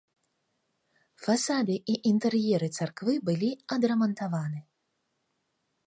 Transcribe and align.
Фасады 1.25 1.75
і 1.95 1.99
інтэр'еры 2.11 2.71
царквы 2.79 3.13
былі 3.31 3.51
адрамантаваны. 3.77 4.59